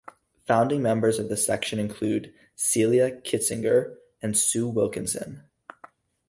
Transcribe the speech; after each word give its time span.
Founding 0.47 0.81
members 0.81 1.19
of 1.19 1.29
the 1.29 1.37
Section 1.37 1.77
include 1.77 2.33
Celia 2.55 3.21
Kitzinger 3.21 3.97
and 4.19 4.35
Sue 4.35 4.67
Wilkinson. 4.67 5.43